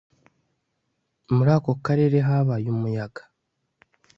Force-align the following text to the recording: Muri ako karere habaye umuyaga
Muri 1.35 1.51
ako 1.57 1.71
karere 1.85 2.17
habaye 2.27 2.67
umuyaga 2.75 3.21